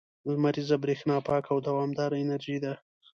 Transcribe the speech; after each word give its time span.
•لمریزه 0.29 0.75
برېښنا 0.83 1.17
پاکه 1.27 1.49
او 1.53 1.59
دوامداره 1.67 2.15
انرژي 2.23 2.57
ده. 2.63 2.73